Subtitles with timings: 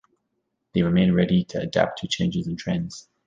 [0.73, 3.07] They remain ready to adapt to changes in trends.